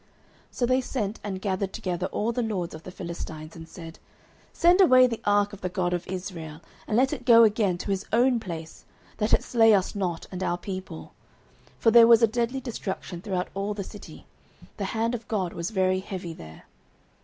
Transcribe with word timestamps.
09:005:011 0.01 0.07
So 0.57 0.65
they 0.65 0.81
sent 0.81 1.19
and 1.23 1.41
gathered 1.43 1.73
together 1.73 2.07
all 2.07 2.31
the 2.31 2.41
lords 2.41 2.73
of 2.73 2.81
the 2.81 2.89
Philistines, 2.89 3.55
and 3.55 3.69
said, 3.69 3.99
Send 4.51 4.81
away 4.81 5.05
the 5.05 5.21
ark 5.25 5.53
of 5.53 5.61
the 5.61 5.69
God 5.69 5.93
of 5.93 6.07
Israel, 6.07 6.59
and 6.87 6.97
let 6.97 7.13
it 7.13 7.23
go 7.23 7.43
again 7.43 7.77
to 7.77 7.91
his 7.91 8.03
own 8.11 8.39
place, 8.39 8.83
that 9.17 9.31
it 9.31 9.43
slay 9.43 9.75
us 9.75 9.93
not, 9.93 10.25
and 10.31 10.41
our 10.41 10.57
people: 10.57 11.13
for 11.77 11.91
there 11.91 12.07
was 12.07 12.23
a 12.23 12.27
deadly 12.27 12.59
destruction 12.59 13.21
throughout 13.21 13.49
all 13.53 13.75
the 13.75 13.83
city; 13.83 14.25
the 14.77 14.85
hand 14.85 15.13
of 15.13 15.27
God 15.27 15.53
was 15.53 15.69
very 15.69 15.99
heavy 15.99 16.33
there. 16.33 16.63